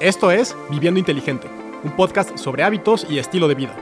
[0.00, 1.48] Esto es Viviendo Inteligente,
[1.82, 3.74] un podcast sobre hábitos y estilo de vida.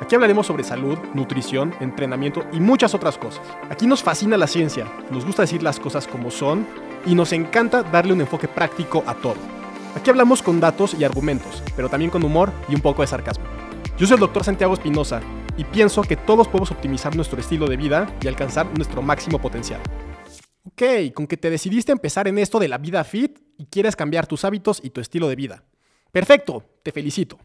[0.00, 3.42] Aquí hablaremos sobre salud, nutrición, entrenamiento y muchas otras cosas.
[3.68, 6.66] Aquí nos fascina la ciencia, nos gusta decir las cosas como son
[7.04, 9.36] y nos encanta darle un enfoque práctico a todo.
[9.94, 13.44] Aquí hablamos con datos y argumentos, pero también con humor y un poco de sarcasmo.
[13.98, 14.42] Yo soy el Dr.
[14.42, 15.20] Santiago Espinosa
[15.58, 19.82] y pienso que todos podemos optimizar nuestro estilo de vida y alcanzar nuestro máximo potencial.
[20.66, 24.26] Ok, con que te decidiste empezar en esto de la vida fit y quieres cambiar
[24.26, 25.62] tus hábitos y tu estilo de vida.
[26.10, 27.38] Perfecto, te felicito.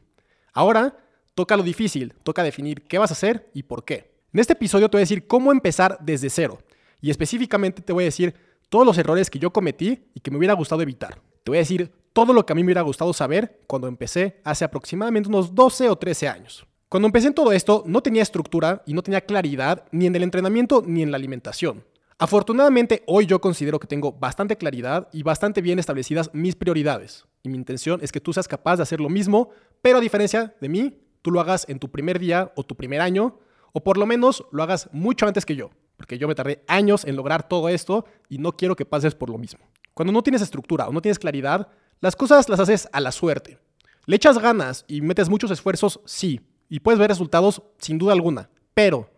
[0.53, 0.97] Ahora
[1.35, 4.15] toca lo difícil, toca definir qué vas a hacer y por qué.
[4.31, 6.59] En este episodio te voy a decir cómo empezar desde cero
[7.01, 8.33] y específicamente te voy a decir
[8.69, 11.19] todos los errores que yo cometí y que me hubiera gustado evitar.
[11.43, 14.39] Te voy a decir todo lo que a mí me hubiera gustado saber cuando empecé
[14.45, 16.65] hace aproximadamente unos 12 o 13 años.
[16.87, 20.23] Cuando empecé en todo esto no tenía estructura y no tenía claridad ni en el
[20.23, 21.83] entrenamiento ni en la alimentación.
[22.21, 27.25] Afortunadamente, hoy yo considero que tengo bastante claridad y bastante bien establecidas mis prioridades.
[27.43, 29.51] Y mi intención es que tú seas capaz de hacer lo mismo,
[29.81, 32.99] pero a diferencia de mí, tú lo hagas en tu primer día o tu primer
[32.99, 33.39] año,
[33.71, 37.05] o por lo menos lo hagas mucho antes que yo, porque yo me tardé años
[37.05, 39.61] en lograr todo esto y no quiero que pases por lo mismo.
[39.93, 41.69] Cuando no tienes estructura o no tienes claridad,
[42.01, 43.59] las cosas las haces a la suerte.
[44.07, 48.49] Le echas ganas y metes muchos esfuerzos, sí, y puedes ver resultados sin duda alguna,
[48.73, 49.09] pero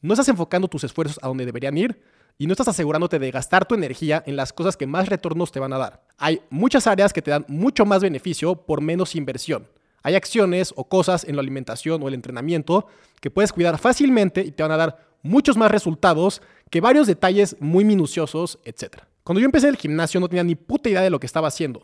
[0.00, 2.02] no estás enfocando tus esfuerzos a donde deberían ir,
[2.38, 5.58] y no estás asegurándote de gastar tu energía en las cosas que más retornos te
[5.58, 6.04] van a dar.
[6.16, 9.68] Hay muchas áreas que te dan mucho más beneficio por menos inversión.
[10.04, 12.86] Hay acciones o cosas en la alimentación o el entrenamiento
[13.20, 17.56] que puedes cuidar fácilmente y te van a dar muchos más resultados que varios detalles
[17.58, 19.02] muy minuciosos, etc.
[19.24, 21.82] Cuando yo empecé el gimnasio no tenía ni puta idea de lo que estaba haciendo.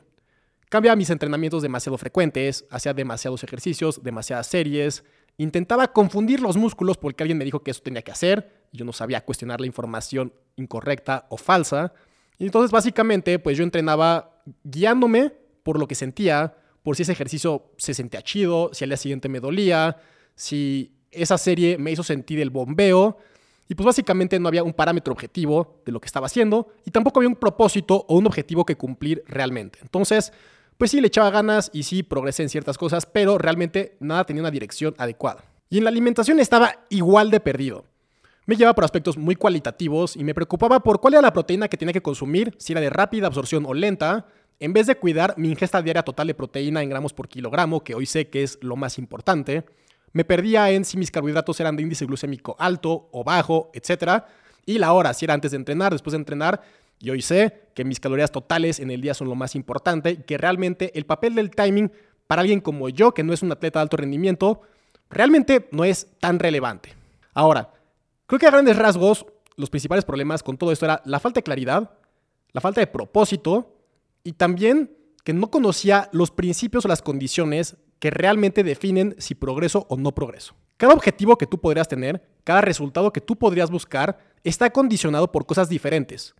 [0.68, 5.04] Cambiaba mis entrenamientos demasiado frecuentes, hacía demasiados ejercicios, demasiadas series,
[5.36, 8.92] intentaba confundir los músculos porque alguien me dijo que eso tenía que hacer yo no
[8.92, 11.92] sabía cuestionar la información incorrecta o falsa.
[12.38, 17.70] Y entonces básicamente pues yo entrenaba guiándome por lo que sentía, por si ese ejercicio
[17.78, 19.96] se sentía chido, si al día siguiente me dolía,
[20.34, 23.16] si esa serie me hizo sentir el bombeo.
[23.68, 27.20] Y pues básicamente no había un parámetro objetivo de lo que estaba haciendo y tampoco
[27.20, 29.78] había un propósito o un objetivo que cumplir realmente.
[29.80, 30.32] Entonces,
[30.76, 34.42] pues sí, le echaba ganas y sí progresé en ciertas cosas, pero realmente nada tenía
[34.42, 35.44] una dirección adecuada.
[35.70, 37.86] Y en la alimentación estaba igual de perdido.
[38.46, 41.78] Me llevaba por aspectos muy cualitativos y me preocupaba por cuál era la proteína que
[41.78, 44.26] tenía que consumir, si era de rápida absorción o lenta,
[44.60, 47.94] en vez de cuidar mi ingesta diaria total de proteína en gramos por kilogramo, que
[47.94, 49.64] hoy sé que es lo más importante.
[50.12, 54.24] Me perdía en si mis carbohidratos eran de índice glucémico alto o bajo, etc.
[54.66, 56.62] Y la hora, si era antes de entrenar, después de entrenar.
[57.00, 60.16] Y hoy sé que mis calorías totales en el día son lo más importante y
[60.18, 61.90] que realmente el papel del timing
[62.26, 64.60] para alguien como yo, que no es un atleta de alto rendimiento,
[65.10, 66.94] realmente no es tan relevante.
[67.34, 67.73] Ahora,
[68.26, 69.26] Creo que a grandes rasgos
[69.56, 71.90] los principales problemas con todo esto era la falta de claridad,
[72.52, 73.76] la falta de propósito
[74.22, 79.86] y también que no conocía los principios o las condiciones que realmente definen si progreso
[79.88, 80.54] o no progreso.
[80.76, 85.46] Cada objetivo que tú podrías tener, cada resultado que tú podrías buscar, está condicionado por
[85.46, 86.34] cosas diferentes.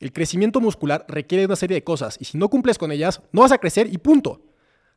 [0.00, 3.42] El crecimiento muscular requiere una serie de cosas y si no cumples con ellas, no
[3.42, 4.42] vas a crecer y punto.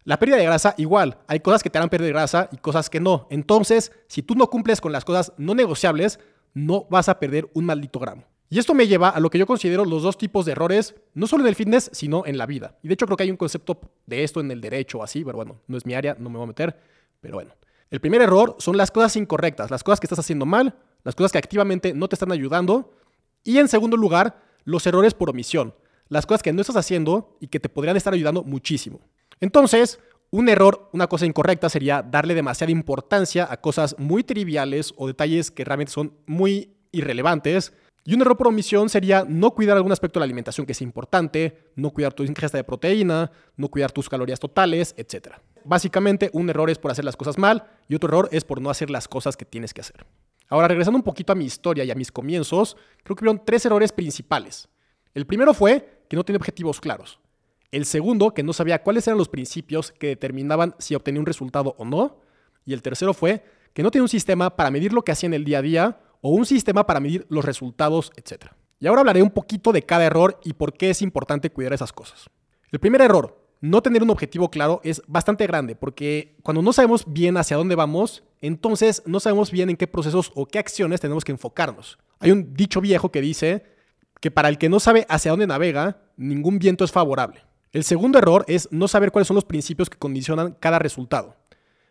[0.03, 2.99] La pérdida de grasa igual, hay cosas que te harán perder grasa y cosas que
[2.99, 3.27] no.
[3.29, 6.19] Entonces, si tú no cumples con las cosas no negociables,
[6.53, 8.23] no vas a perder un maldito gramo.
[8.49, 11.25] Y esto me lleva a lo que yo considero los dos tipos de errores, no
[11.25, 12.77] solo en el fitness, sino en la vida.
[12.83, 15.37] Y de hecho creo que hay un concepto de esto en el derecho así, pero
[15.37, 16.77] bueno, no es mi área, no me voy a meter,
[17.21, 17.53] pero bueno.
[17.91, 21.31] El primer error son las cosas incorrectas, las cosas que estás haciendo mal, las cosas
[21.31, 22.91] que activamente no te están ayudando.
[23.43, 25.73] Y en segundo lugar, los errores por omisión,
[26.09, 28.99] las cosas que no estás haciendo y que te podrían estar ayudando muchísimo.
[29.41, 35.07] Entonces, un error, una cosa incorrecta sería darle demasiada importancia a cosas muy triviales o
[35.07, 37.73] detalles que realmente son muy irrelevantes.
[38.05, 40.85] Y un error por omisión sería no cuidar algún aspecto de la alimentación que sea
[40.85, 45.35] importante, no cuidar tu ingesta de proteína, no cuidar tus calorías totales, etc.
[45.65, 48.69] Básicamente, un error es por hacer las cosas mal y otro error es por no
[48.69, 50.05] hacer las cosas que tienes que hacer.
[50.49, 53.65] Ahora, regresando un poquito a mi historia y a mis comienzos, creo que hubieron tres
[53.65, 54.67] errores principales.
[55.13, 57.20] El primero fue que no tenía objetivos claros.
[57.71, 61.73] El segundo, que no sabía cuáles eran los principios que determinaban si obtenía un resultado
[61.77, 62.19] o no.
[62.65, 63.43] Y el tercero fue
[63.73, 65.99] que no tenía un sistema para medir lo que hacía en el día a día
[66.19, 68.47] o un sistema para medir los resultados, etc.
[68.79, 71.93] Y ahora hablaré un poquito de cada error y por qué es importante cuidar esas
[71.93, 72.29] cosas.
[72.71, 77.05] El primer error, no tener un objetivo claro, es bastante grande porque cuando no sabemos
[77.07, 81.23] bien hacia dónde vamos, entonces no sabemos bien en qué procesos o qué acciones tenemos
[81.23, 81.99] que enfocarnos.
[82.19, 83.65] Hay un dicho viejo que dice
[84.19, 87.43] que para el que no sabe hacia dónde navega, ningún viento es favorable.
[87.71, 91.37] El segundo error es no saber cuáles son los principios que condicionan cada resultado.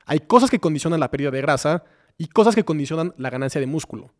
[0.04, 1.84] Hay cosas que condicionan la pérdida de grasa
[2.18, 4.12] y cosas que condicionan la ganancia de músculo.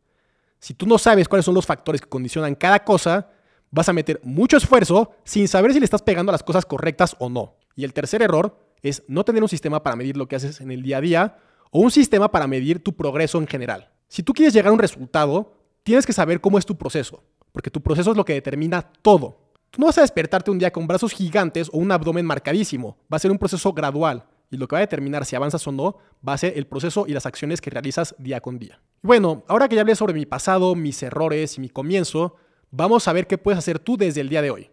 [0.59, 3.29] Si tú no sabes cuáles son los factores que condicionan cada cosa,
[3.71, 7.29] vas a meter mucho esfuerzo sin saber si le estás pegando las cosas correctas o
[7.29, 7.57] no.
[7.77, 10.71] Y el tercer error es no tener un sistema para medir lo que haces en
[10.71, 11.39] el día a día
[11.71, 13.91] o un sistema para medir tu progreso en general.
[14.09, 15.53] Si tú quieres llegar a un resultado,
[15.83, 17.23] tienes que saber cómo es tu proceso,
[17.53, 19.50] porque tu proceso es lo que determina todo.
[19.71, 23.17] Tú no vas a despertarte un día con brazos gigantes o un abdomen marcadísimo, va
[23.17, 25.99] a ser un proceso gradual y lo que va a determinar si avanzas o no
[26.27, 28.81] va a ser el proceso y las acciones que realizas día con día.
[29.01, 32.35] Bueno, ahora que ya hablé sobre mi pasado, mis errores y mi comienzo,
[32.73, 34.71] vamos a ver qué puedes hacer tú desde el día de hoy.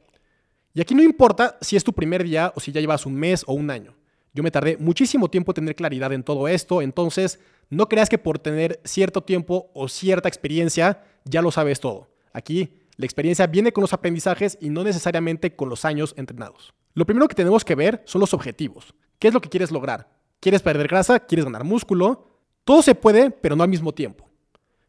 [0.74, 3.44] Y aquí no importa si es tu primer día o si ya llevas un mes
[3.46, 3.96] o un año.
[4.34, 7.40] Yo me tardé muchísimo tiempo en tener claridad en todo esto, entonces
[7.70, 12.10] no creas que por tener cierto tiempo o cierta experiencia ya lo sabes todo.
[12.34, 16.74] Aquí la experiencia viene con los aprendizajes y no necesariamente con los años entrenados.
[16.94, 18.96] Lo primero que tenemos que ver son los objetivos.
[19.20, 20.10] ¿Qué es lo que quieres lograr?
[20.40, 21.20] ¿Quieres perder grasa?
[21.20, 22.28] ¿Quieres ganar músculo?
[22.64, 24.28] Todo se puede, pero no al mismo tiempo.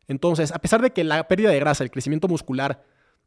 [0.07, 2.83] Entonces, a pesar de que la pérdida de grasa y el crecimiento muscular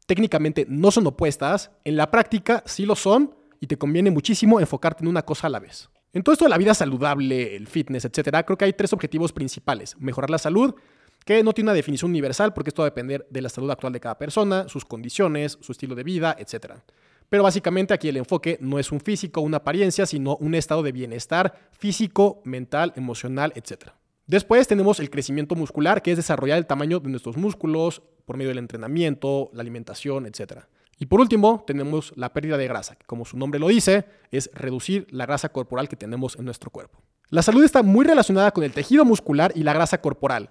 [0.06, 5.04] técnicamente no son opuestas, en la práctica sí lo son y te conviene muchísimo enfocarte
[5.04, 5.88] en una cosa a la vez.
[6.12, 9.32] En todo esto de la vida saludable, el fitness, etcétera, creo que hay tres objetivos
[9.32, 9.96] principales.
[9.98, 10.74] Mejorar la salud,
[11.24, 13.92] que no tiene una definición universal porque esto va a depender de la salud actual
[13.92, 16.82] de cada persona, sus condiciones, su estilo de vida, etcétera.
[17.28, 20.92] Pero básicamente aquí el enfoque no es un físico, una apariencia, sino un estado de
[20.92, 23.92] bienestar físico, mental, emocional, etc.
[24.26, 28.50] Después tenemos el crecimiento muscular, que es desarrollar el tamaño de nuestros músculos por medio
[28.50, 30.64] del entrenamiento, la alimentación, etc.
[30.98, 34.50] Y por último, tenemos la pérdida de grasa, que como su nombre lo dice, es
[34.54, 37.02] reducir la grasa corporal que tenemos en nuestro cuerpo.
[37.30, 40.50] La salud está muy relacionada con el tejido muscular y la grasa corporal.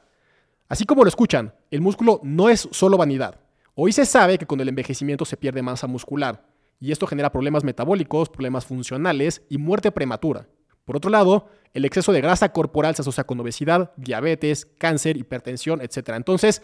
[0.72, 3.42] Así como lo escuchan, el músculo no es solo vanidad.
[3.76, 6.46] Hoy se sabe que con el envejecimiento se pierde masa muscular,
[6.80, 10.48] y esto genera problemas metabólicos, problemas funcionales y muerte prematura.
[10.86, 15.82] Por otro lado, el exceso de grasa corporal se asocia con obesidad, diabetes, cáncer, hipertensión,
[15.82, 16.12] etc.
[16.16, 16.62] Entonces,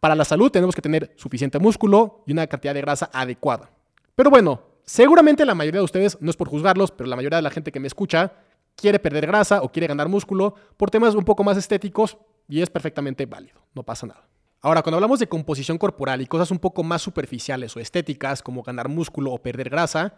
[0.00, 3.70] para la salud tenemos que tener suficiente músculo y una cantidad de grasa adecuada.
[4.16, 7.42] Pero bueno, seguramente la mayoría de ustedes, no es por juzgarlos, pero la mayoría de
[7.42, 8.32] la gente que me escucha
[8.74, 12.70] quiere perder grasa o quiere ganar músculo por temas un poco más estéticos y es
[12.70, 14.28] perfectamente válido, no pasa nada.
[14.60, 18.62] Ahora, cuando hablamos de composición corporal y cosas un poco más superficiales o estéticas, como
[18.62, 20.14] ganar músculo o perder grasa,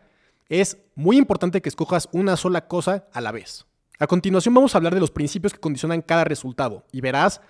[0.49, 3.67] es muy importante que escojas una sola cosa a la vez.
[3.99, 7.41] A continuación vamos a hablar de los principios que condicionan cada resultado y verás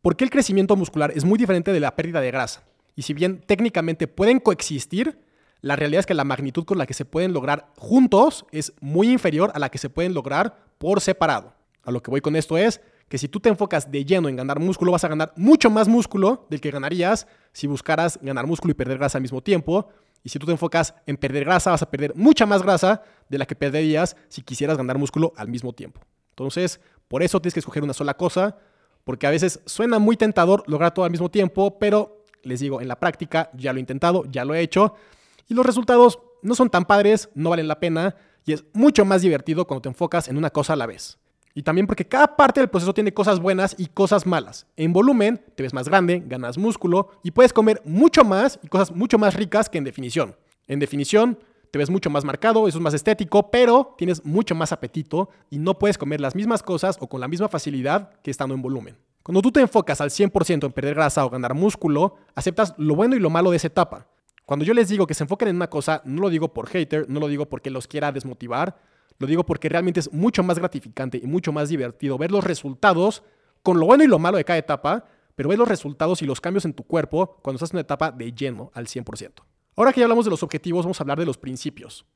[0.00, 2.64] por qué el crecimiento muscular es muy diferente de la pérdida de grasa.
[2.96, 5.20] Y si bien técnicamente pueden coexistir,
[5.60, 9.10] la realidad es que la magnitud con la que se pueden lograr juntos es muy
[9.10, 11.54] inferior a la que se pueden lograr por separado.
[11.82, 14.36] A lo que voy con esto es que si tú te enfocas de lleno en
[14.36, 18.72] ganar músculo, vas a ganar mucho más músculo del que ganarías si buscaras ganar músculo
[18.72, 19.88] y perder grasa al mismo tiempo.
[20.22, 23.38] Y si tú te enfocas en perder grasa, vas a perder mucha más grasa de
[23.38, 26.00] la que perderías si quisieras ganar músculo al mismo tiempo.
[26.30, 28.58] Entonces, por eso tienes que escoger una sola cosa,
[29.04, 32.88] porque a veces suena muy tentador lograr todo al mismo tiempo, pero les digo, en
[32.88, 34.94] la práctica ya lo he intentado, ya lo he hecho,
[35.48, 39.22] y los resultados no son tan padres, no valen la pena, y es mucho más
[39.22, 41.18] divertido cuando te enfocas en una cosa a la vez.
[41.58, 44.68] Y también porque cada parte del proceso tiene cosas buenas y cosas malas.
[44.76, 48.92] En volumen te ves más grande, ganas músculo y puedes comer mucho más y cosas
[48.92, 50.36] mucho más ricas que en definición.
[50.68, 51.36] En definición
[51.72, 55.58] te ves mucho más marcado, eso es más estético, pero tienes mucho más apetito y
[55.58, 58.96] no puedes comer las mismas cosas o con la misma facilidad que estando en volumen.
[59.24, 63.16] Cuando tú te enfocas al 100% en perder grasa o ganar músculo, aceptas lo bueno
[63.16, 64.06] y lo malo de esa etapa.
[64.46, 67.10] Cuando yo les digo que se enfoquen en una cosa, no lo digo por hater,
[67.10, 68.76] no lo digo porque los quiera desmotivar,
[69.18, 73.22] lo digo porque realmente es mucho más gratificante y mucho más divertido ver los resultados
[73.62, 75.04] con lo bueno y lo malo de cada etapa,
[75.34, 78.10] pero ver los resultados y los cambios en tu cuerpo cuando estás en una etapa
[78.10, 79.32] de lleno al 100%.
[79.76, 82.06] Ahora que ya hablamos de los objetivos, vamos a hablar de los principios.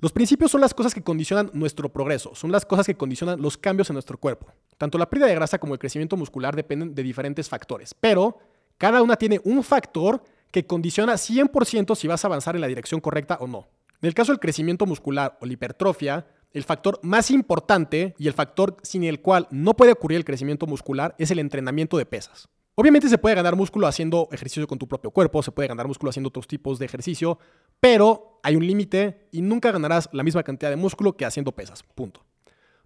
[0.00, 3.58] Los principios son las cosas que condicionan nuestro progreso, son las cosas que condicionan los
[3.58, 4.46] cambios en nuestro cuerpo.
[4.76, 8.38] Tanto la pérdida de grasa como el crecimiento muscular dependen de diferentes factores, pero
[8.76, 10.22] cada una tiene un factor
[10.52, 13.66] que condiciona 100% si vas a avanzar en la dirección correcta o no.
[14.00, 18.32] En el caso del crecimiento muscular o la hipertrofia, el factor más importante y el
[18.32, 22.48] factor sin el cual no puede ocurrir el crecimiento muscular es el entrenamiento de pesas.
[22.76, 26.10] Obviamente se puede ganar músculo haciendo ejercicio con tu propio cuerpo, se puede ganar músculo
[26.10, 27.40] haciendo otros tipos de ejercicio,
[27.80, 31.82] pero hay un límite y nunca ganarás la misma cantidad de músculo que haciendo pesas.
[31.82, 32.24] Punto.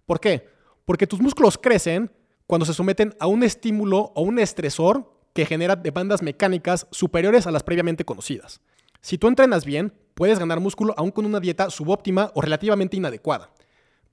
[0.07, 0.49] ¿Por qué?
[0.83, 2.11] Porque tus músculos crecen
[2.47, 7.51] cuando se someten a un estímulo o un estresor que genera demandas mecánicas superiores a
[7.51, 8.61] las previamente conocidas.
[9.03, 13.51] Si tú entrenas bien, puedes ganar músculo aún con una dieta subóptima o relativamente inadecuada.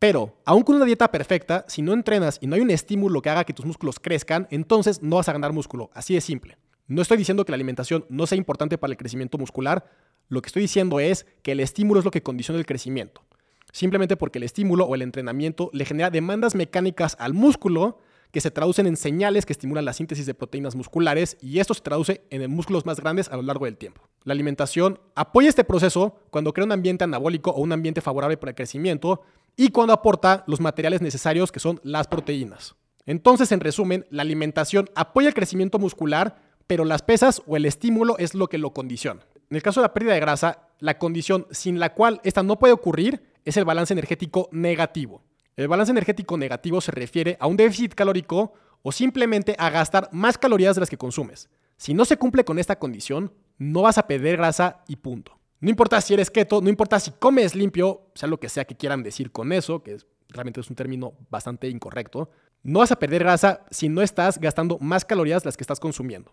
[0.01, 3.31] Pero, aún con una dieta perfecta, si no entrenas y no hay un estímulo que
[3.31, 5.91] haga que tus músculos crezcan, entonces no vas a ganar músculo.
[5.95, 6.59] Así de simple.
[6.89, 9.89] No estoy diciendo que la alimentación no sea importante para el crecimiento muscular,
[10.29, 13.23] lo que estoy diciendo es que el estímulo es lo que condiciona el crecimiento.
[13.71, 18.01] Simplemente porque el estímulo o el entrenamiento le genera demandas mecánicas al músculo
[18.33, 21.81] que se traducen en señales que estimulan la síntesis de proteínas musculares y esto se
[21.81, 24.03] traduce en músculos más grandes a lo largo del tiempo.
[24.25, 28.51] La alimentación apoya este proceso cuando crea un ambiente anabólico o un ambiente favorable para
[28.51, 29.23] el crecimiento
[29.57, 32.77] y cuando aporta los materiales necesarios que son las proteínas.
[33.07, 38.17] Entonces, en resumen, la alimentación apoya el crecimiento muscular, pero las pesas o el estímulo
[38.19, 39.27] es lo que lo condiciona.
[39.51, 42.59] En el caso de la pérdida de grasa, la condición sin la cual esta no
[42.59, 45.23] puede ocurrir es el balance energético negativo.
[45.61, 50.39] El balance energético negativo se refiere a un déficit calórico o simplemente a gastar más
[50.39, 51.51] calorías de las que consumes.
[51.77, 55.39] Si no se cumple con esta condición, no vas a perder grasa y punto.
[55.61, 58.75] No importa si eres keto, no importa si comes limpio, sea lo que sea que
[58.75, 59.99] quieran decir con eso, que
[60.31, 62.31] realmente es un término bastante incorrecto,
[62.63, 65.79] no vas a perder grasa si no estás gastando más calorías de las que estás
[65.79, 66.33] consumiendo.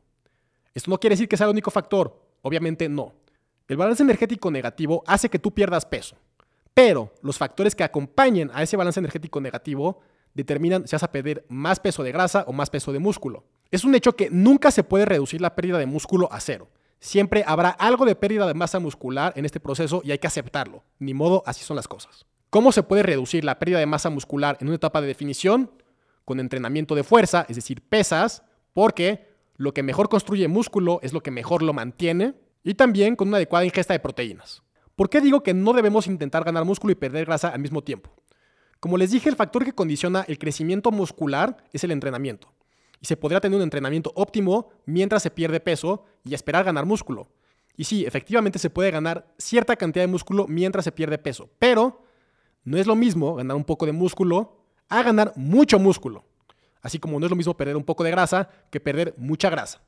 [0.74, 3.14] Esto no quiere decir que sea el único factor, obviamente no.
[3.68, 6.16] El balance energético negativo hace que tú pierdas peso.
[6.78, 10.00] Pero los factores que acompañen a ese balance energético negativo
[10.36, 13.46] determinan si vas a perder más peso de grasa o más peso de músculo.
[13.72, 16.70] Es un hecho que nunca se puede reducir la pérdida de músculo a cero.
[17.00, 20.84] Siempre habrá algo de pérdida de masa muscular en este proceso y hay que aceptarlo.
[21.00, 22.28] Ni modo, así son las cosas.
[22.52, 25.72] ¿Cómo se puede reducir la pérdida de masa muscular en una etapa de definición?
[26.26, 28.44] Con entrenamiento de fuerza, es decir, pesas,
[28.74, 33.30] porque lo que mejor construye músculo es lo que mejor lo mantiene, y también con
[33.30, 34.62] una adecuada ingesta de proteínas.
[34.98, 38.10] ¿Por qué digo que no debemos intentar ganar músculo y perder grasa al mismo tiempo?
[38.80, 42.52] Como les dije, el factor que condiciona el crecimiento muscular es el entrenamiento.
[43.00, 47.28] Y se podría tener un entrenamiento óptimo mientras se pierde peso y esperar ganar músculo.
[47.76, 52.04] Y sí, efectivamente se puede ganar cierta cantidad de músculo mientras se pierde peso, pero
[52.64, 56.26] no es lo mismo ganar un poco de músculo a ganar mucho músculo.
[56.82, 59.80] Así como no es lo mismo perder un poco de grasa que perder mucha grasa.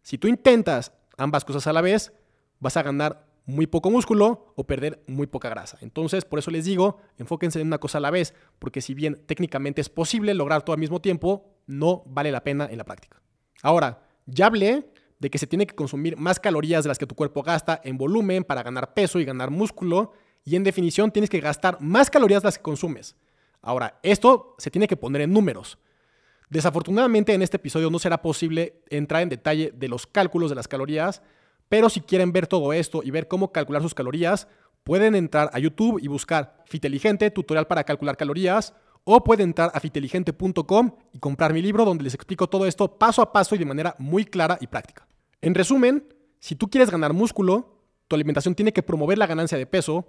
[0.00, 2.14] Si tú intentas ambas cosas a la vez,
[2.60, 5.78] vas a ganar muy poco músculo o perder muy poca grasa.
[5.80, 9.22] Entonces, por eso les digo, enfóquense en una cosa a la vez, porque si bien
[9.26, 13.20] técnicamente es posible lograr todo al mismo tiempo, no vale la pena en la práctica.
[13.62, 17.14] Ahora, ya hablé de que se tiene que consumir más calorías de las que tu
[17.14, 20.12] cuerpo gasta en volumen para ganar peso y ganar músculo,
[20.44, 23.16] y en definición tienes que gastar más calorías de las que consumes.
[23.62, 25.78] Ahora, esto se tiene que poner en números.
[26.50, 30.68] Desafortunadamente en este episodio no será posible entrar en detalle de los cálculos de las
[30.68, 31.22] calorías,
[31.68, 34.48] pero si quieren ver todo esto y ver cómo calcular sus calorías,
[34.82, 39.80] pueden entrar a YouTube y buscar Fiteligente, tutorial para calcular calorías, o pueden entrar a
[39.80, 43.66] fiteligente.com y comprar mi libro donde les explico todo esto paso a paso y de
[43.66, 45.06] manera muy clara y práctica.
[45.40, 46.08] En resumen,
[46.40, 50.06] si tú quieres ganar músculo, tu alimentación tiene que promover la ganancia de peso,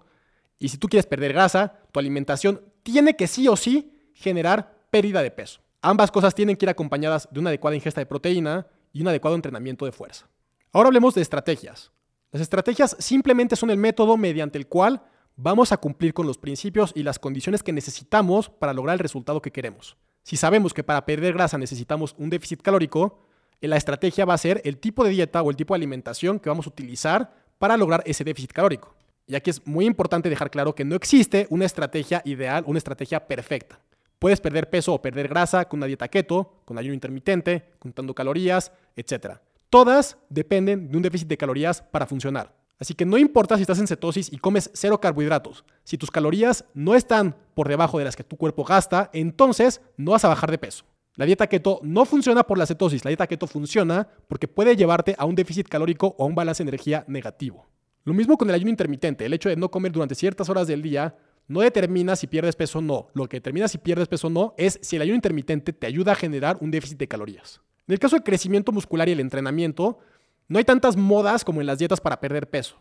[0.60, 5.22] y si tú quieres perder grasa, tu alimentación tiene que sí o sí generar pérdida
[5.22, 5.62] de peso.
[5.82, 9.36] Ambas cosas tienen que ir acompañadas de una adecuada ingesta de proteína y un adecuado
[9.36, 10.28] entrenamiento de fuerza.
[10.76, 11.90] Ahora hablemos de estrategias.
[12.34, 15.02] Las estrategias simplemente son el método mediante el cual
[15.38, 19.42] vamos a cumplir con los principios y las condiciones que necesitamos para lograr el resultado
[19.42, 19.96] que queremos.
[20.24, 23.22] Si sabemos que para perder grasa necesitamos un déficit calórico,
[23.62, 26.42] eh, la estrategia va a ser el tipo de dieta o el tipo de alimentación
[26.42, 28.94] que vamos a utilizar para lograr ese déficit calórico.
[29.28, 33.26] Y aquí es muy importante dejar claro que no existe una estrategia ideal, una estrategia
[33.30, 33.80] perfecta.
[34.20, 38.74] Puedes perder peso o perder grasa con una dieta keto, con ayuno intermitente, contando calorías,
[38.98, 39.38] etc.
[39.70, 42.56] Todas dependen de un déficit de calorías para funcionar.
[42.78, 46.66] Así que no importa si estás en cetosis y comes cero carbohidratos, si tus calorías
[46.74, 50.52] no están por debajo de las que tu cuerpo gasta, entonces no vas a bajar
[50.52, 50.86] de peso.
[51.16, 55.16] La dieta keto no funciona por la cetosis, la dieta keto funciona porque puede llevarte
[55.18, 57.66] a un déficit calórico o a un balance de energía negativo.
[58.04, 60.82] Lo mismo con el ayuno intermitente, el hecho de no comer durante ciertas horas del
[60.82, 61.16] día
[61.48, 63.08] no determina si pierdes peso o no.
[63.14, 66.12] Lo que determina si pierdes peso o no es si el ayuno intermitente te ayuda
[66.12, 67.62] a generar un déficit de calorías.
[67.88, 70.00] En el caso del crecimiento muscular y el entrenamiento,
[70.48, 72.78] no hay tantas modas como en las dietas para perder peso.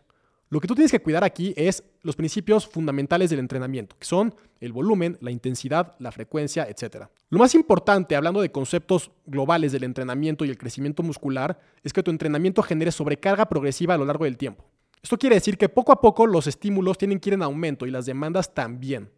[0.51, 4.35] Lo que tú tienes que cuidar aquí es los principios fundamentales del entrenamiento, que son
[4.61, 7.07] el volumen, la intensidad, la frecuencia, etc.
[7.29, 12.03] Lo más importante, hablando de conceptos globales del entrenamiento y el crecimiento muscular, es que
[12.03, 14.65] tu entrenamiento genere sobrecarga progresiva a lo largo del tiempo.
[15.03, 17.91] Esto quiere decir que poco a poco los estímulos tienen que ir en aumento y
[17.91, 19.11] las demandas también.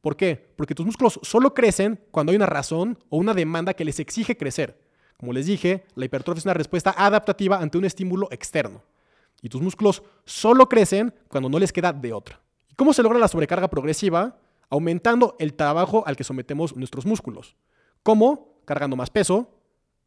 [0.00, 0.52] ¿Por qué?
[0.56, 4.36] Porque tus músculos solo crecen cuando hay una razón o una demanda que les exige
[4.36, 4.87] crecer.
[5.18, 8.82] Como les dije, la hipertrofia es una respuesta adaptativa ante un estímulo externo.
[9.42, 12.40] Y tus músculos solo crecen cuando no les queda de otra.
[12.70, 14.38] ¿Y cómo se logra la sobrecarga progresiva?
[14.70, 17.56] Aumentando el trabajo al que sometemos nuestros músculos.
[18.02, 18.60] ¿Cómo?
[18.64, 19.50] Cargando más peso,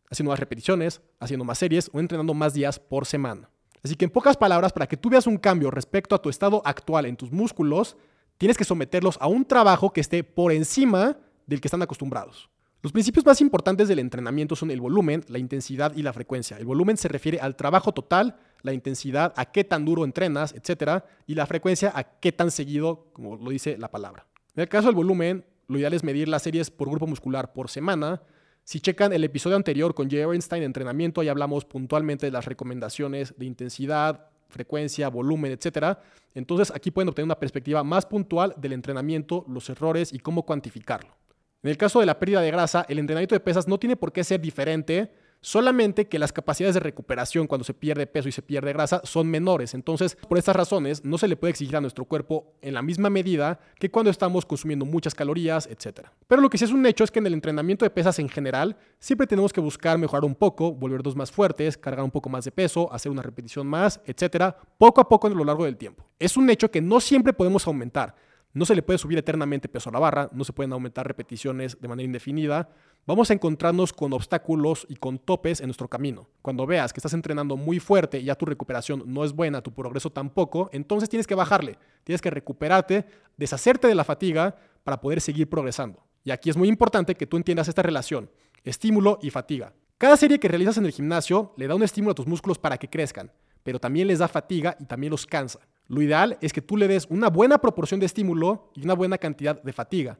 [0.10, 3.50] haciendo más repeticiones, haciendo más series o entrenando más días por semana.
[3.84, 6.62] Así que en pocas palabras, para que tú veas un cambio respecto a tu estado
[6.64, 7.98] actual en tus músculos,
[8.38, 12.51] tienes que someterlos a un trabajo que esté por encima del que están acostumbrados.
[12.82, 16.58] Los principios más importantes del entrenamiento son el volumen, la intensidad y la frecuencia.
[16.58, 21.04] El volumen se refiere al trabajo total, la intensidad a qué tan duro entrenas, etc.
[21.28, 24.26] Y la frecuencia a qué tan seguido, como lo dice la palabra.
[24.56, 27.70] En el caso del volumen, lo ideal es medir las series por grupo muscular por
[27.70, 28.24] semana.
[28.64, 33.36] Si checan el episodio anterior con Jay Einstein entrenamiento, ahí hablamos puntualmente de las recomendaciones
[33.38, 36.00] de intensidad, frecuencia, volumen, etc.
[36.34, 41.21] Entonces aquí pueden obtener una perspectiva más puntual del entrenamiento, los errores y cómo cuantificarlo.
[41.64, 44.12] En el caso de la pérdida de grasa, el entrenamiento de pesas no tiene por
[44.12, 48.42] qué ser diferente solamente que las capacidades de recuperación cuando se pierde peso y se
[48.42, 49.74] pierde grasa son menores.
[49.74, 53.10] Entonces, por estas razones, no se le puede exigir a nuestro cuerpo en la misma
[53.10, 56.08] medida que cuando estamos consumiendo muchas calorías, etc.
[56.28, 58.30] Pero lo que sí es un hecho es que en el entrenamiento de pesas en
[58.30, 62.46] general, siempre tenemos que buscar mejorar un poco, volvernos más fuertes, cargar un poco más
[62.46, 64.56] de peso, hacer una repetición más, etc.
[64.78, 66.06] Poco a poco a lo largo del tiempo.
[66.20, 68.16] Es un hecho que no siempre podemos aumentar.
[68.54, 71.80] No se le puede subir eternamente peso a la barra, no se pueden aumentar repeticiones
[71.80, 72.70] de manera indefinida.
[73.08, 76.28] Vamos a encontrarnos con obstáculos y con topes en nuestro camino.
[76.42, 79.72] Cuando veas que estás entrenando muy fuerte y ya tu recuperación no es buena, tu
[79.74, 83.06] progreso tampoco, entonces tienes que bajarle, tienes que recuperarte,
[83.38, 86.04] deshacerte de la fatiga para poder seguir progresando.
[86.24, 88.30] Y aquí es muy importante que tú entiendas esta relación,
[88.64, 89.74] estímulo y fatiga.
[89.98, 92.78] Cada serie que realizas en el gimnasio le da un estímulo a tus músculos para
[92.78, 93.32] que crezcan,
[93.64, 95.60] pero también les da fatiga y también los cansa.
[95.92, 99.18] Lo ideal es que tú le des una buena proporción de estímulo y una buena
[99.18, 100.18] cantidad de fatiga.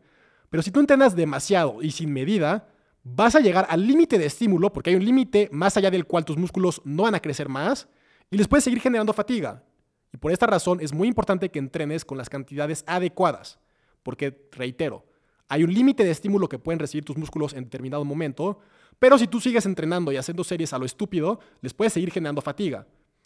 [0.50, 2.68] Pero si tú entrenas demasiado y sin medida,
[3.06, 6.26] vas a llegar al límite de estímulo, porque hay un límite más allá del cual
[6.26, 7.88] tus músculos no van a crecer más,
[8.30, 9.64] y les puedes seguir generando fatiga.
[10.12, 13.58] Y por esta razón es muy importante que entrenes con las cantidades adecuadas,
[14.04, 15.06] porque, reitero,
[15.48, 18.60] hay un límite de estímulo que pueden recibir tus músculos en determinado momento,
[19.00, 22.42] pero si tú sigues entrenando y haciendo series a lo estúpido, les puedes seguir generando
[22.42, 22.86] fatiga.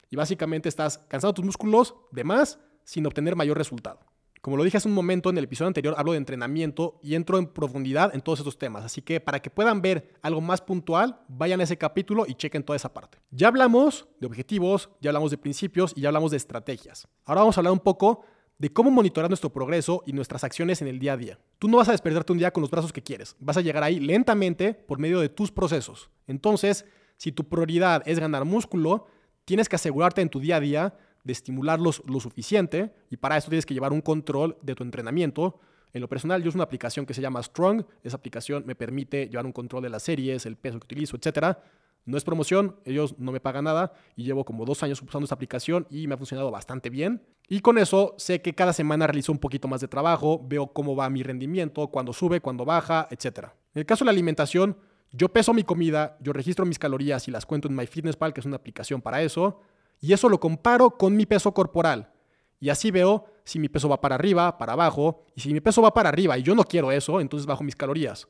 [0.10, 4.00] Y básicamente estás cansando tus músculos de más sin obtener mayor resultado.
[4.46, 7.40] Como lo dije hace un momento en el episodio anterior, hablo de entrenamiento y entro
[7.40, 8.86] en profundidad en todos estos temas.
[8.86, 12.64] Así que para que puedan ver algo más puntual, vayan a ese capítulo y chequen
[12.64, 13.18] toda esa parte.
[13.32, 17.08] Ya hablamos de objetivos, ya hablamos de principios y ya hablamos de estrategias.
[17.26, 18.24] Ahora vamos a hablar un poco
[18.60, 21.40] de cómo monitorar nuestro progreso y nuestras acciones en el día a día.
[21.58, 23.84] Tú no vas a despertarte un día con los brazos que quieres, vas a llegar
[23.84, 26.12] ahí lentamente por medio de tus procesos.
[26.28, 26.86] Entonces,
[27.18, 29.08] si tu prioridad es ganar músculo,
[29.46, 33.50] tienes que asegurarte en tu día a día de estimularlos lo suficiente y para eso
[33.50, 35.60] tienes que llevar un control de tu entrenamiento.
[35.94, 37.84] En lo personal, yo uso una aplicación que se llama Strong.
[38.04, 41.58] Esa aplicación me permite llevar un control de las series, el peso que utilizo, etc.
[42.06, 45.34] No es promoción, ellos no me pagan nada y llevo como dos años usando esta
[45.34, 47.24] aplicación y me ha funcionado bastante bien.
[47.48, 50.96] Y con eso sé que cada semana realizo un poquito más de trabajo, veo cómo
[50.96, 53.48] va mi rendimiento, cuando sube, cuando baja, etc.
[53.74, 54.78] En el caso de la alimentación,
[55.12, 58.46] yo peso mi comida, yo registro mis calorías y las cuento en MyFitnessPal, que es
[58.46, 59.62] una aplicación para eso
[60.02, 62.12] y eso lo comparo con mi peso corporal.
[62.60, 65.82] Y así veo si mi peso va para arriba, para abajo, y si mi peso
[65.82, 68.28] va para arriba y yo no quiero eso, entonces bajo mis calorías.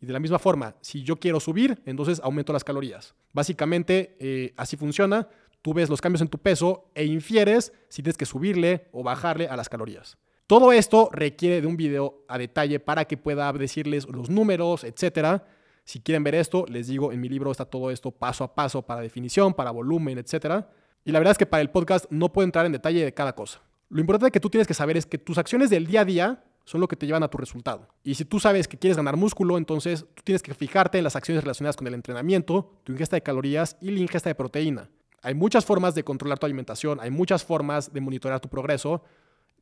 [0.00, 3.14] Y de la misma forma, si yo quiero subir, entonces aumento las calorías.
[3.32, 5.28] Básicamente, eh, así funciona.
[5.62, 9.48] Tú ves los cambios en tu peso e infieres si tienes que subirle o bajarle
[9.48, 10.16] a las calorías.
[10.46, 15.42] Todo esto requiere de un video a detalle para que pueda decirles los números, etc.
[15.88, 18.82] Si quieren ver esto, les digo, en mi libro está todo esto paso a paso
[18.82, 20.66] para definición, para volumen, etc.
[21.02, 23.34] Y la verdad es que para el podcast no puedo entrar en detalle de cada
[23.34, 23.62] cosa.
[23.88, 26.44] Lo importante que tú tienes que saber es que tus acciones del día a día
[26.66, 27.88] son lo que te llevan a tu resultado.
[28.04, 31.16] Y si tú sabes que quieres ganar músculo, entonces tú tienes que fijarte en las
[31.16, 34.90] acciones relacionadas con el entrenamiento, tu ingesta de calorías y la ingesta de proteína.
[35.22, 39.02] Hay muchas formas de controlar tu alimentación, hay muchas formas de monitorear tu progreso.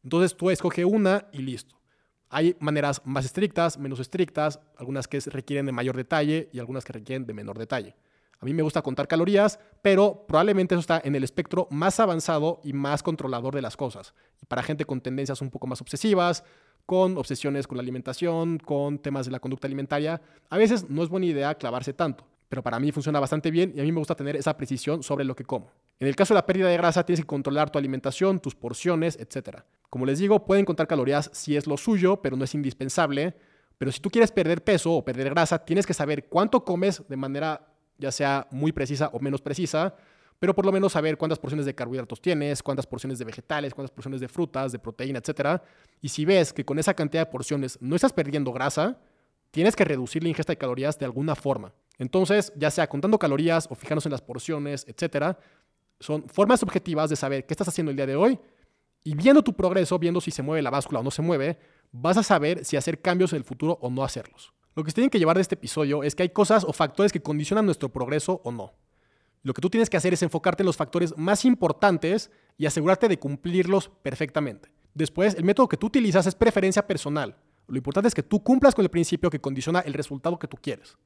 [0.02, 1.76] Entonces tú escoge una y listo.
[2.28, 6.92] Hay maneras más estrictas, menos estrictas, algunas que requieren de mayor detalle y algunas que
[6.92, 7.94] requieren de menor detalle.
[8.38, 12.60] A mí me gusta contar calorías, pero probablemente eso está en el espectro más avanzado
[12.62, 14.12] y más controlador de las cosas.
[14.48, 16.44] Para gente con tendencias un poco más obsesivas,
[16.84, 21.08] con obsesiones con la alimentación, con temas de la conducta alimentaria, a veces no es
[21.08, 22.26] buena idea clavarse tanto.
[22.48, 25.24] Pero para mí funciona bastante bien y a mí me gusta tener esa precisión sobre
[25.24, 25.70] lo que como.
[25.98, 29.18] En el caso de la pérdida de grasa, tienes que controlar tu alimentación, tus porciones,
[29.18, 29.60] etc.
[29.90, 33.34] Como les digo, pueden contar calorías si es lo suyo, pero no es indispensable.
[33.78, 37.16] Pero si tú quieres perder peso o perder grasa, tienes que saber cuánto comes de
[37.16, 37.66] manera
[37.98, 39.94] ya sea muy precisa o menos precisa,
[40.38, 43.90] pero por lo menos saber cuántas porciones de carbohidratos tienes, cuántas porciones de vegetales, cuántas
[43.90, 45.62] porciones de frutas, de proteína, etc.
[46.02, 48.98] Y si ves que con esa cantidad de porciones no estás perdiendo grasa,
[49.50, 51.72] tienes que reducir la ingesta de calorías de alguna forma.
[51.98, 55.36] Entonces, ya sea contando calorías o fijándose en las porciones, etc.,
[55.98, 58.38] son formas objetivas de saber qué estás haciendo el día de hoy
[59.02, 61.58] y viendo tu progreso, viendo si se mueve la báscula o no se mueve,
[61.92, 64.52] vas a saber si hacer cambios en el futuro o no hacerlos.
[64.74, 67.12] Lo que se tienen que llevar de este episodio es que hay cosas o factores
[67.12, 68.74] que condicionan nuestro progreso o no.
[69.42, 73.08] Lo que tú tienes que hacer es enfocarte en los factores más importantes y asegurarte
[73.08, 74.70] de cumplirlos perfectamente.
[74.92, 77.36] Después, el método que tú utilizas es preferencia personal.
[77.68, 80.56] Lo importante es que tú cumplas con el principio que condiciona el resultado que tú
[80.60, 80.96] quieres.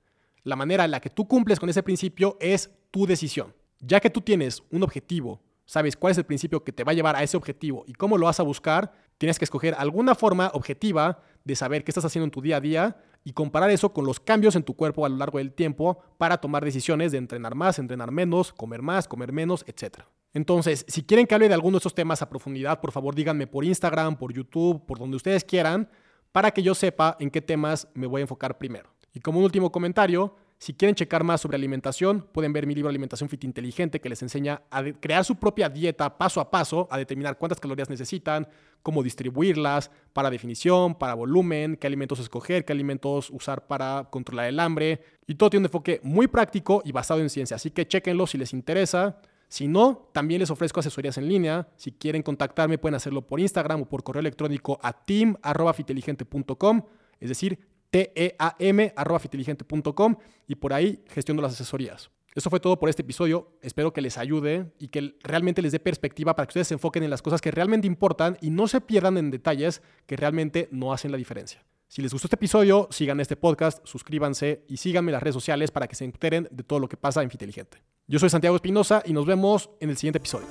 [0.44, 3.54] La manera en la que tú cumples con ese principio es tu decisión.
[3.80, 6.94] Ya que tú tienes un objetivo, sabes cuál es el principio que te va a
[6.94, 10.50] llevar a ese objetivo y cómo lo vas a buscar, tienes que escoger alguna forma
[10.54, 14.06] objetiva de saber qué estás haciendo en tu día a día y comparar eso con
[14.06, 17.54] los cambios en tu cuerpo a lo largo del tiempo para tomar decisiones de entrenar
[17.54, 20.04] más, entrenar menos, comer más, comer menos, etc.
[20.32, 23.46] Entonces, si quieren que hable de alguno de estos temas a profundidad, por favor díganme
[23.46, 25.88] por Instagram, por YouTube, por donde ustedes quieran,
[26.32, 28.90] para que yo sepa en qué temas me voy a enfocar primero.
[29.12, 32.90] Y como un último comentario, si quieren checar más sobre alimentación, pueden ver mi libro
[32.90, 36.98] Alimentación Fit Inteligente que les enseña a crear su propia dieta paso a paso, a
[36.98, 38.46] determinar cuántas calorías necesitan,
[38.82, 44.60] cómo distribuirlas, para definición, para volumen, qué alimentos escoger, qué alimentos usar para controlar el
[44.60, 45.00] hambre.
[45.26, 47.56] Y todo tiene un enfoque muy práctico y basado en ciencia.
[47.56, 49.18] Así que chequenlo si les interesa.
[49.48, 51.68] Si no, también les ofrezco asesorías en línea.
[51.76, 56.82] Si quieren contactarme, pueden hacerlo por Instagram o por correo electrónico a team.fiteligente.com,
[57.18, 57.58] es decir,
[57.90, 62.10] team.fiteligente.com y por ahí gestiono las asesorías.
[62.34, 63.58] Eso fue todo por este episodio.
[63.60, 67.02] Espero que les ayude y que realmente les dé perspectiva para que ustedes se enfoquen
[67.02, 70.92] en las cosas que realmente importan y no se pierdan en detalles que realmente no
[70.92, 71.64] hacen la diferencia.
[71.88, 75.72] Si les gustó este episodio, sigan este podcast, suscríbanse y síganme en las redes sociales
[75.72, 77.82] para que se enteren de todo lo que pasa en Fiteligente.
[78.06, 80.46] Yo soy Santiago Espinosa y nos vemos en el siguiente episodio.